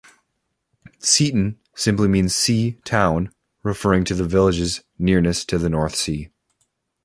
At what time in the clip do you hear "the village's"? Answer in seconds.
4.15-4.81